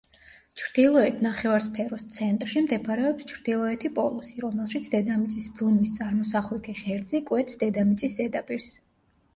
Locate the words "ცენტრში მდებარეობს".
2.15-3.27